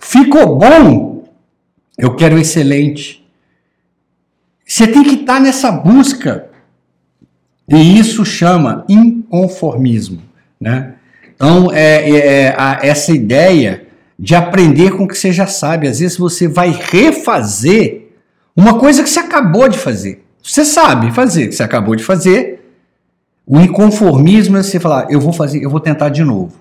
Ficou 0.00 0.56
bom? 0.56 1.24
Eu 1.98 2.16
quero 2.16 2.38
excelente. 2.38 3.22
Você 4.66 4.86
tem 4.86 5.02
que 5.02 5.16
estar 5.16 5.40
nessa 5.40 5.70
busca. 5.70 6.48
E 7.72 7.98
isso 7.98 8.22
chama 8.22 8.84
inconformismo. 8.86 10.20
Né? 10.60 10.92
Então, 11.34 11.72
é, 11.72 12.08
é, 12.08 12.16
é 12.16 12.54
a, 12.56 12.80
essa 12.82 13.12
ideia 13.12 13.86
de 14.18 14.34
aprender 14.34 14.92
com 14.92 15.04
o 15.04 15.08
que 15.08 15.16
você 15.16 15.32
já 15.32 15.46
sabe. 15.46 15.88
Às 15.88 15.98
vezes 15.98 16.18
você 16.18 16.46
vai 16.46 16.70
refazer 16.70 18.10
uma 18.54 18.78
coisa 18.78 19.02
que 19.02 19.08
você 19.08 19.20
acabou 19.20 19.68
de 19.68 19.78
fazer. 19.78 20.22
Você 20.42 20.66
sabe 20.66 21.10
fazer, 21.12 21.48
que 21.48 21.54
você 21.54 21.62
acabou 21.62 21.96
de 21.96 22.04
fazer. 22.04 22.60
O 23.46 23.58
inconformismo 23.58 24.58
é 24.58 24.62
você 24.62 24.78
falar, 24.78 25.10
eu 25.10 25.20
vou 25.20 25.32
fazer, 25.32 25.64
eu 25.64 25.70
vou 25.70 25.80
tentar 25.80 26.10
de 26.10 26.22
novo. 26.22 26.60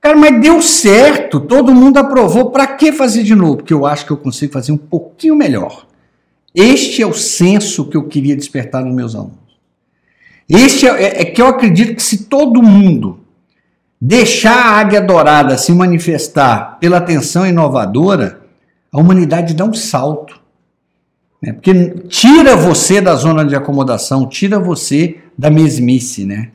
Cara, 0.00 0.16
mas 0.16 0.40
deu 0.40 0.62
certo, 0.62 1.40
todo 1.40 1.74
mundo 1.74 1.98
aprovou. 1.98 2.50
Para 2.50 2.66
que 2.66 2.92
fazer 2.92 3.24
de 3.24 3.34
novo? 3.34 3.56
Porque 3.56 3.74
eu 3.74 3.84
acho 3.84 4.06
que 4.06 4.12
eu 4.12 4.16
consigo 4.16 4.52
fazer 4.52 4.70
um 4.70 4.76
pouquinho 4.76 5.34
melhor. 5.34 5.86
Este 6.54 7.02
é 7.02 7.06
o 7.06 7.12
senso 7.12 7.86
que 7.86 7.96
eu 7.96 8.04
queria 8.04 8.36
despertar 8.36 8.84
nos 8.84 8.94
meus 8.94 9.16
alunos. 9.16 9.47
Este 10.48 10.86
é, 10.86 11.20
é, 11.20 11.24
que 11.26 11.42
eu 11.42 11.46
acredito 11.46 11.94
que 11.94 12.02
se 12.02 12.24
todo 12.24 12.62
mundo 12.62 13.20
deixar 14.00 14.54
a 14.54 14.78
águia 14.78 15.00
dourada 15.00 15.58
se 15.58 15.72
manifestar 15.72 16.78
pela 16.80 16.96
atenção 16.96 17.46
inovadora, 17.46 18.40
a 18.90 18.98
humanidade 18.98 19.54
dá 19.54 19.64
um 19.64 19.74
salto. 19.74 20.40
Né? 21.42 21.52
Porque 21.52 21.90
tira 22.08 22.56
você 22.56 23.00
da 23.00 23.14
zona 23.14 23.44
de 23.44 23.54
acomodação, 23.54 24.26
tira 24.26 24.58
você 24.58 25.18
da 25.36 25.50
mesmice, 25.50 26.24
né? 26.24 26.50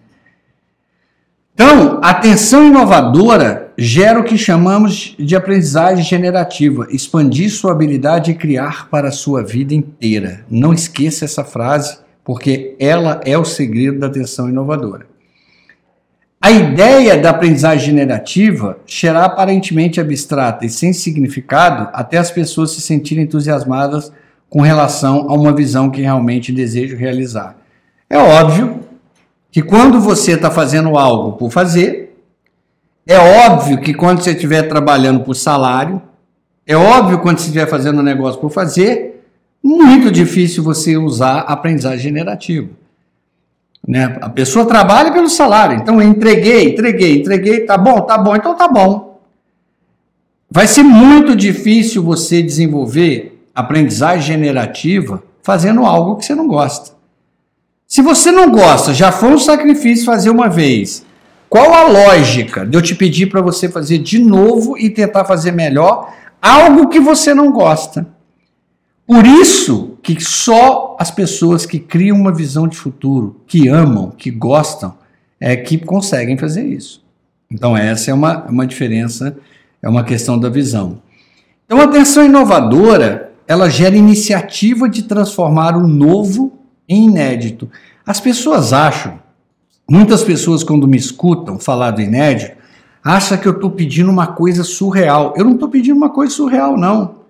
Então, 1.53 1.99
a 2.01 2.09
atenção 2.09 2.65
inovadora 2.65 3.71
gera 3.77 4.19
o 4.19 4.23
que 4.23 4.37
chamamos 4.39 5.15
de 5.19 5.35
aprendizagem 5.35 6.03
generativa, 6.03 6.87
expandir 6.89 7.51
sua 7.51 7.71
habilidade 7.71 8.31
e 8.31 8.35
criar 8.35 8.89
para 8.89 9.09
a 9.09 9.11
sua 9.11 9.43
vida 9.43 9.73
inteira. 9.73 10.43
Não 10.49 10.73
esqueça 10.73 11.25
essa 11.25 11.43
frase, 11.43 11.99
porque 12.23 12.75
ela 12.79 13.19
é 13.25 13.37
o 13.37 13.45
segredo 13.45 13.99
da 13.99 14.07
atenção 14.07 14.49
inovadora. 14.49 15.05
A 16.41 16.51
ideia 16.51 17.17
da 17.17 17.29
aprendizagem 17.29 17.85
generativa 17.85 18.77
será 18.85 19.23
aparentemente 19.23 20.01
abstrata 20.01 20.65
e 20.65 20.69
sem 20.69 20.91
significado 20.91 21.89
até 21.93 22.17
as 22.17 22.31
pessoas 22.31 22.71
se 22.71 22.81
sentirem 22.81 23.23
entusiasmadas 23.23 24.11
com 24.49 24.59
relação 24.59 25.29
a 25.29 25.33
uma 25.33 25.53
visão 25.53 25.89
que 25.89 26.01
realmente 26.01 26.51
desejam 26.51 26.97
realizar. 26.97 27.55
É 28.09 28.17
óbvio 28.17 28.81
que 29.49 29.61
quando 29.61 30.01
você 30.01 30.33
está 30.33 30.51
fazendo 30.51 30.97
algo 30.97 31.37
por 31.37 31.49
fazer, 31.49 32.13
é 33.07 33.17
óbvio 33.17 33.79
que 33.79 33.93
quando 33.93 34.21
você 34.21 34.31
estiver 34.31 34.63
trabalhando 34.63 35.21
por 35.21 35.35
salário, 35.35 36.01
é 36.67 36.75
óbvio 36.75 37.19
quando 37.19 37.37
você 37.37 37.45
estiver 37.45 37.67
fazendo 37.67 37.99
um 37.99 38.03
negócio 38.03 38.39
por 38.41 38.51
fazer, 38.51 39.12
muito 39.63 40.11
difícil 40.11 40.61
você 40.61 40.97
usar 40.97 41.39
aprendizagem 41.39 41.99
generativa. 41.99 42.69
Né? 43.87 44.17
A 44.21 44.29
pessoa 44.29 44.65
trabalha 44.65 45.11
pelo 45.11 45.29
salário, 45.29 45.77
então 45.77 46.01
eu 46.01 46.07
entreguei, 46.07 46.69
entreguei, 46.73 47.19
entreguei, 47.19 47.59
tá 47.61 47.77
bom, 47.77 48.01
tá 48.01 48.17
bom, 48.17 48.35
então 48.35 48.55
tá 48.55 48.67
bom. 48.67 49.21
Vai 50.49 50.67
ser 50.67 50.83
muito 50.83 51.35
difícil 51.35 52.03
você 52.03 52.41
desenvolver 52.41 53.41
aprendizagem 53.55 54.35
generativa 54.35 55.23
fazendo 55.41 55.85
algo 55.85 56.15
que 56.17 56.25
você 56.25 56.35
não 56.35 56.47
gosta. 56.47 56.93
Se 57.87 58.01
você 58.01 58.31
não 58.31 58.51
gosta, 58.51 58.93
já 58.93 59.11
foi 59.11 59.29
um 59.29 59.39
sacrifício 59.39 60.05
fazer 60.05 60.29
uma 60.29 60.49
vez. 60.49 61.05
Qual 61.49 61.73
a 61.73 61.87
lógica 61.87 62.65
de 62.65 62.75
eu 62.75 62.81
te 62.81 62.95
pedir 62.95 63.27
para 63.27 63.41
você 63.41 63.69
fazer 63.69 63.99
de 63.99 64.17
novo 64.17 64.77
e 64.77 64.89
tentar 64.89 65.25
fazer 65.25 65.51
melhor 65.51 66.11
algo 66.41 66.89
que 66.89 66.99
você 66.99 67.33
não 67.33 67.51
gosta? 67.51 68.07
Por 69.05 69.25
isso 69.25 69.97
que 70.01 70.19
só 70.23 70.95
as 70.99 71.11
pessoas 71.11 71.65
que 71.65 71.79
criam 71.79 72.17
uma 72.17 72.33
visão 72.33 72.67
de 72.67 72.77
futuro, 72.77 73.41
que 73.45 73.67
amam, 73.67 74.11
que 74.11 74.31
gostam, 74.31 74.93
é 75.39 75.55
que 75.55 75.77
conseguem 75.77 76.37
fazer 76.37 76.65
isso. 76.65 77.03
Então 77.51 77.75
essa 77.75 78.11
é 78.11 78.13
uma, 78.13 78.45
uma 78.45 78.65
diferença, 78.65 79.37
é 79.81 79.89
uma 79.89 80.03
questão 80.03 80.39
da 80.39 80.49
visão. 80.49 80.99
Então 81.65 81.79
a 81.79 81.83
atenção 81.83 82.25
inovadora, 82.25 83.33
ela 83.47 83.69
gera 83.69 83.95
iniciativa 83.95 84.87
de 84.87 85.03
transformar 85.03 85.75
o 85.75 85.85
novo 85.85 86.57
em 86.87 87.05
inédito. 87.05 87.69
As 88.05 88.19
pessoas 88.19 88.71
acham, 88.71 89.19
muitas 89.89 90.23
pessoas 90.23 90.63
quando 90.63 90.87
me 90.87 90.97
escutam 90.97 91.59
falar 91.59 91.91
do 91.91 92.01
inédito, 92.01 92.55
acham 93.03 93.37
que 93.37 93.47
eu 93.47 93.53
estou 93.53 93.71
pedindo 93.71 94.09
uma 94.09 94.27
coisa 94.27 94.63
surreal. 94.63 95.33
Eu 95.35 95.43
não 95.43 95.53
estou 95.53 95.67
pedindo 95.67 95.97
uma 95.97 96.09
coisa 96.09 96.33
surreal, 96.33 96.77
não. 96.77 97.22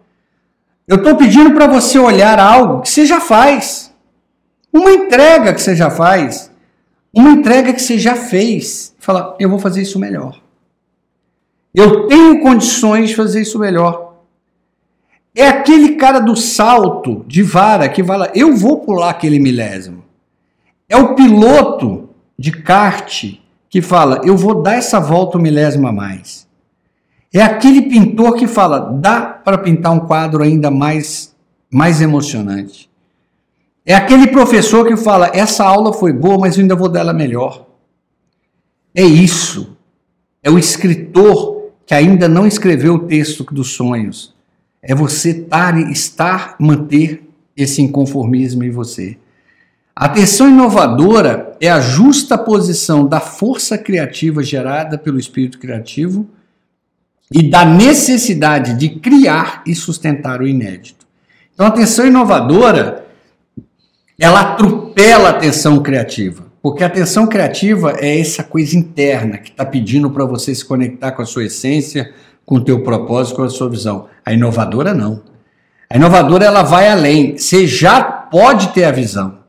Eu 0.87 0.97
estou 0.97 1.15
pedindo 1.15 1.53
para 1.53 1.67
você 1.67 1.97
olhar 1.97 2.39
algo 2.39 2.81
que 2.81 2.89
você 2.89 3.05
já 3.05 3.19
faz. 3.19 3.93
Uma 4.71 4.91
entrega 4.91 5.53
que 5.53 5.61
você 5.61 5.75
já 5.75 5.89
faz. 5.89 6.51
Uma 7.13 7.29
entrega 7.29 7.73
que 7.73 7.81
você 7.81 7.97
já 7.97 8.15
fez. 8.15 8.93
Fala, 8.99 9.35
eu 9.39 9.49
vou 9.49 9.59
fazer 9.59 9.81
isso 9.81 9.99
melhor. 9.99 10.41
Eu 11.73 12.07
tenho 12.07 12.41
condições 12.41 13.09
de 13.09 13.15
fazer 13.15 13.41
isso 13.41 13.57
melhor. 13.57 14.13
É 15.35 15.47
aquele 15.47 15.95
cara 15.95 16.19
do 16.19 16.35
salto 16.35 17.25
de 17.27 17.41
vara 17.41 17.89
que 17.89 18.03
fala, 18.03 18.31
eu 18.35 18.55
vou 18.55 18.81
pular 18.81 19.09
aquele 19.09 19.39
milésimo. 19.39 20.03
É 20.87 20.95
o 20.95 21.15
piloto 21.15 22.09
de 22.37 22.51
kart 22.51 23.39
que 23.67 23.81
fala, 23.81 24.21
eu 24.23 24.37
vou 24.37 24.61
dar 24.61 24.75
essa 24.75 24.99
volta 24.99 25.39
um 25.39 25.41
milésimo 25.41 25.87
a 25.87 25.91
mais. 25.91 26.42
É 27.33 27.41
aquele 27.41 27.81
pintor 27.81 28.35
que 28.35 28.45
fala, 28.45 28.79
dá 28.79 29.21
para 29.21 29.57
pintar 29.57 29.91
um 29.91 30.01
quadro 30.01 30.43
ainda 30.43 30.69
mais, 30.69 31.35
mais 31.71 31.99
emocionante. 31.99 32.87
É 33.83 33.95
aquele 33.95 34.27
professor 34.27 34.87
que 34.87 34.95
fala, 34.95 35.31
essa 35.33 35.65
aula 35.65 35.91
foi 35.91 36.13
boa, 36.13 36.37
mas 36.37 36.55
eu 36.55 36.61
ainda 36.61 36.75
vou 36.75 36.87
dar 36.87 36.99
ela 36.99 37.13
melhor. 37.13 37.65
é 38.93 39.01
isso. 39.01 39.75
É 40.43 40.51
o 40.51 40.59
escritor 40.59 41.71
que 41.85 41.95
ainda 41.95 42.27
não 42.27 42.45
escreveu 42.45 42.95
o 42.95 43.07
texto 43.07 43.43
dos 43.45 43.71
sonhos. 43.71 44.35
É 44.81 44.93
você 44.93 45.29
estar, 45.29 45.75
estar 45.89 46.55
manter 46.59 47.27
esse 47.57 47.81
inconformismo 47.81 48.63
em 48.63 48.69
você. 48.69 49.17
A 49.95 50.05
atenção 50.05 50.49
inovadora 50.49 51.55
é 51.59 51.69
a 51.69 51.79
justa 51.79 52.37
posição 52.37 53.07
da 53.07 53.19
força 53.19 53.77
criativa 53.77 54.43
gerada 54.43 54.97
pelo 54.97 55.19
espírito 55.19 55.57
criativo 55.57 56.27
e 57.33 57.41
da 57.41 57.65
necessidade 57.65 58.75
de 58.75 58.89
criar 58.89 59.63
e 59.65 59.73
sustentar 59.73 60.39
o 60.39 60.47
inédito. 60.47 61.07
Então, 61.53 61.65
a 61.65 61.69
atenção 61.69 62.05
inovadora 62.05 63.03
ela 64.19 64.41
atropela 64.41 65.29
a 65.29 65.31
atenção 65.31 65.81
criativa, 65.81 66.45
porque 66.61 66.83
a 66.83 66.87
atenção 66.87 67.25
criativa 67.25 67.95
é 67.97 68.19
essa 68.19 68.43
coisa 68.43 68.77
interna 68.77 69.37
que 69.39 69.49
está 69.49 69.65
pedindo 69.65 70.09
para 70.11 70.23
você 70.25 70.53
se 70.53 70.63
conectar 70.63 71.11
com 71.11 71.23
a 71.23 71.25
sua 71.25 71.45
essência, 71.45 72.13
com 72.45 72.55
o 72.55 72.63
teu 72.63 72.83
propósito, 72.83 73.37
com 73.37 73.43
a 73.43 73.49
sua 73.49 73.69
visão. 73.69 74.07
A 74.23 74.31
inovadora 74.31 74.93
não. 74.93 75.23
A 75.89 75.95
inovadora 75.95 76.45
ela 76.45 76.61
vai 76.61 76.87
além. 76.87 77.37
Você 77.37 77.65
já 77.65 78.01
pode 78.01 78.69
ter 78.69 78.85
a 78.85 78.91
visão. 78.91 79.39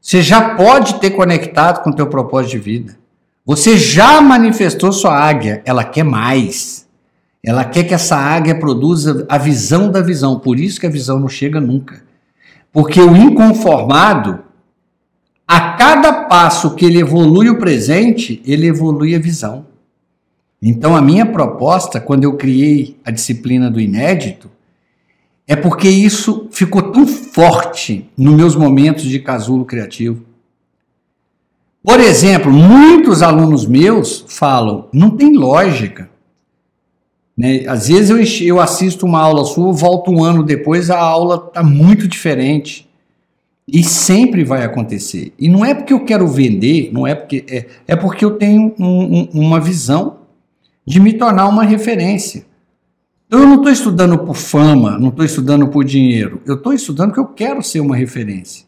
Você 0.00 0.22
já 0.22 0.54
pode 0.54 1.00
ter 1.00 1.10
conectado 1.10 1.82
com 1.82 1.90
o 1.90 1.94
teu 1.94 2.06
propósito 2.06 2.52
de 2.52 2.58
vida. 2.58 2.98
Você 3.44 3.76
já 3.76 4.20
manifestou 4.20 4.92
sua 4.92 5.18
águia, 5.18 5.62
ela 5.64 5.84
quer 5.84 6.04
mais. 6.04 6.86
Ela 7.42 7.64
quer 7.64 7.84
que 7.84 7.94
essa 7.94 8.16
águia 8.16 8.54
produza 8.54 9.24
a 9.28 9.38
visão 9.38 9.90
da 9.90 10.00
visão. 10.00 10.38
Por 10.38 10.58
isso 10.58 10.78
que 10.78 10.86
a 10.86 10.90
visão 10.90 11.18
não 11.18 11.28
chega 11.28 11.60
nunca. 11.60 12.02
Porque 12.72 13.00
o 13.00 13.16
inconformado, 13.16 14.40
a 15.48 15.72
cada 15.72 16.24
passo 16.24 16.74
que 16.74 16.84
ele 16.84 17.00
evolui 17.00 17.48
o 17.48 17.58
presente, 17.58 18.42
ele 18.44 18.66
evolui 18.66 19.14
a 19.14 19.18
visão. 19.18 19.66
Então, 20.62 20.94
a 20.94 21.00
minha 21.00 21.24
proposta, 21.24 21.98
quando 21.98 22.24
eu 22.24 22.36
criei 22.36 22.98
a 23.04 23.10
disciplina 23.10 23.70
do 23.70 23.80
inédito, 23.80 24.50
é 25.48 25.56
porque 25.56 25.88
isso 25.88 26.48
ficou 26.52 26.92
tão 26.92 27.06
forte 27.06 28.08
nos 28.16 28.34
meus 28.34 28.54
momentos 28.54 29.04
de 29.04 29.18
casulo 29.18 29.64
criativo. 29.64 30.22
Por 31.82 31.98
exemplo, 31.98 32.52
muitos 32.52 33.22
alunos 33.22 33.66
meus 33.66 34.24
falam, 34.28 34.88
não 34.92 35.10
tem 35.10 35.34
lógica. 35.34 36.09
Né? 37.40 37.64
Às 37.66 37.88
vezes 37.88 38.10
eu, 38.10 38.46
eu 38.46 38.60
assisto 38.60 39.06
uma 39.06 39.18
aula 39.18 39.46
sua, 39.46 39.72
volto 39.72 40.10
um 40.10 40.22
ano 40.22 40.42
depois, 40.42 40.90
a 40.90 40.98
aula 40.98 41.46
está 41.48 41.62
muito 41.62 42.06
diferente. 42.06 42.86
E 43.66 43.82
sempre 43.82 44.44
vai 44.44 44.62
acontecer. 44.62 45.32
E 45.38 45.48
não 45.48 45.64
é 45.64 45.72
porque 45.72 45.94
eu 45.94 46.04
quero 46.04 46.28
vender, 46.28 46.90
não 46.92 47.06
é 47.06 47.14
porque. 47.14 47.46
É, 47.48 47.66
é 47.86 47.96
porque 47.96 48.22
eu 48.22 48.32
tenho 48.32 48.74
um, 48.78 49.20
um, 49.20 49.28
uma 49.32 49.58
visão 49.58 50.18
de 50.84 51.00
me 51.00 51.14
tornar 51.14 51.48
uma 51.48 51.64
referência. 51.64 52.44
Eu 53.30 53.38
não 53.46 53.54
estou 53.54 53.72
estudando 53.72 54.18
por 54.18 54.36
fama, 54.36 54.98
não 54.98 55.08
estou 55.08 55.24
estudando 55.24 55.66
por 55.68 55.82
dinheiro. 55.82 56.42
Eu 56.44 56.56
estou 56.56 56.74
estudando 56.74 57.14
porque 57.14 57.20
eu 57.20 57.28
quero 57.28 57.62
ser 57.62 57.80
uma 57.80 57.96
referência. 57.96 58.66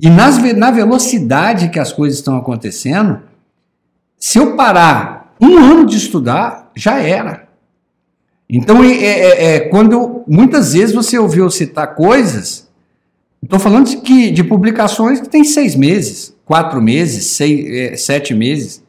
E 0.00 0.10
nas, 0.10 0.38
na 0.56 0.72
velocidade 0.72 1.68
que 1.68 1.78
as 1.78 1.92
coisas 1.92 2.18
estão 2.18 2.36
acontecendo, 2.36 3.20
se 4.18 4.38
eu 4.38 4.56
parar 4.56 5.36
um 5.40 5.56
ano 5.56 5.86
de 5.86 5.96
estudar, 5.98 6.72
já 6.74 6.98
era. 6.98 7.51
Então, 8.48 8.84
é, 8.84 8.92
é, 8.92 9.54
é 9.54 9.60
quando 9.60 10.22
muitas 10.26 10.72
vezes 10.74 10.94
você 10.94 11.18
ouviu 11.18 11.50
citar 11.50 11.94
coisas, 11.94 12.68
estou 13.42 13.58
falando 13.58 13.88
de, 13.88 13.96
que, 13.98 14.30
de 14.30 14.44
publicações 14.44 15.20
que 15.20 15.28
tem 15.28 15.44
seis 15.44 15.74
meses, 15.74 16.34
quatro 16.44 16.80
meses, 16.80 17.26
seis, 17.26 17.66
é, 17.66 17.96
sete 17.96 18.34
meses. 18.34 18.82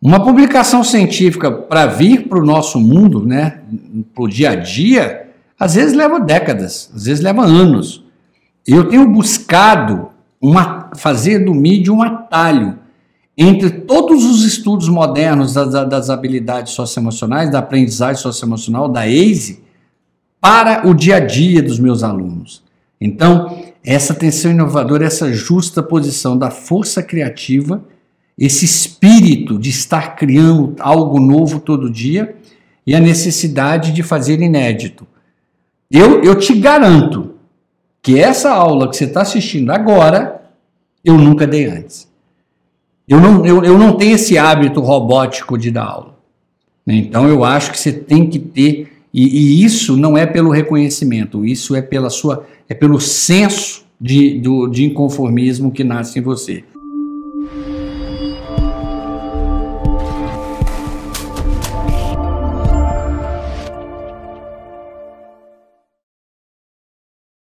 Uma 0.00 0.22
publicação 0.22 0.84
científica 0.84 1.50
para 1.50 1.86
vir 1.86 2.28
para 2.28 2.38
o 2.38 2.46
nosso 2.46 2.78
mundo, 2.78 3.26
né, 3.26 3.60
para 4.14 4.24
o 4.24 4.28
dia 4.28 4.50
a 4.50 4.54
dia, 4.54 5.28
às 5.58 5.74
vezes 5.74 5.92
leva 5.92 6.20
décadas, 6.20 6.88
às 6.94 7.06
vezes 7.06 7.22
leva 7.22 7.44
anos. 7.44 8.04
Eu 8.64 8.88
tenho 8.88 9.08
buscado 9.08 10.10
uma, 10.40 10.90
fazer 10.96 11.40
do 11.40 11.52
mídia 11.52 11.92
um 11.92 12.00
atalho 12.00 12.78
entre 13.38 13.70
todos 13.70 14.24
os 14.24 14.44
estudos 14.44 14.88
modernos 14.88 15.54
das, 15.54 15.72
das 15.88 16.10
habilidades 16.10 16.72
socioemocionais, 16.72 17.50
da 17.50 17.60
aprendizagem 17.60 18.20
socioemocional, 18.20 18.88
da 18.88 19.06
ACE, 19.06 19.62
para 20.40 20.86
o 20.88 20.92
dia 20.92 21.16
a 21.16 21.20
dia 21.20 21.62
dos 21.62 21.78
meus 21.78 22.02
alunos. 22.02 22.62
Então, 23.00 23.62
essa 23.84 24.12
atenção 24.12 24.50
inovadora, 24.50 25.06
essa 25.06 25.32
justa 25.32 25.82
posição 25.82 26.36
da 26.36 26.50
força 26.50 27.02
criativa 27.02 27.82
esse 28.38 28.64
espírito 28.64 29.58
de 29.58 29.68
estar 29.68 30.14
criando 30.14 30.76
algo 30.78 31.18
novo 31.18 31.58
todo 31.58 31.90
dia 31.90 32.36
e 32.86 32.94
a 32.94 33.00
necessidade 33.00 33.92
de 33.92 34.02
fazer 34.02 34.40
inédito. 34.40 35.06
Eu, 35.90 36.22
eu 36.22 36.36
te 36.36 36.54
garanto 36.54 37.34
que 38.00 38.18
essa 38.18 38.50
aula 38.52 38.88
que 38.88 38.96
você 38.96 39.04
está 39.04 39.22
assistindo 39.22 39.70
agora, 39.70 40.40
eu 41.04 41.18
nunca 41.18 41.46
dei 41.46 41.66
antes. 41.66 42.07
Eu 43.08 43.20
não, 43.20 43.46
eu, 43.46 43.64
eu 43.64 43.78
não 43.78 43.96
tenho 43.96 44.14
esse 44.14 44.36
hábito 44.36 44.80
robótico 44.80 45.56
de 45.56 45.70
dar 45.70 45.84
aula. 45.84 46.18
Então 46.86 47.26
eu 47.28 47.42
acho 47.42 47.70
que 47.72 47.78
você 47.78 47.92
tem 47.92 48.28
que 48.28 48.38
ter, 48.38 48.92
e, 49.12 49.24
e 49.24 49.64
isso 49.64 49.96
não 49.96 50.16
é 50.16 50.26
pelo 50.26 50.50
reconhecimento, 50.50 51.44
isso 51.44 51.74
é 51.74 51.82
pela 51.82 52.10
sua, 52.10 52.46
é 52.68 52.74
pelo 52.74 53.00
senso 53.00 53.84
de, 54.00 54.38
do, 54.38 54.68
de 54.68 54.84
inconformismo 54.84 55.70
que 55.70 55.82
nasce 55.82 56.18
em 56.18 56.22
você. 56.22 56.64